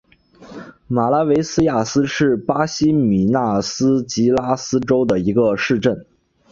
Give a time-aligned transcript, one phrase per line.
[0.87, 6.07] 马拉维利亚斯是巴西米纳斯吉拉斯州的一个市镇。